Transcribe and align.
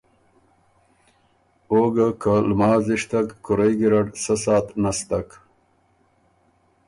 او 1.71 1.79
ګه 1.95 2.07
که 2.21 2.33
لماز 2.49 2.83
ایشتک 2.91 3.27
کُورئ 3.43 3.71
ګیرډ 3.79 4.07
سۀ 4.23 4.33
ساعت 4.43 4.67
نستک 4.81 5.29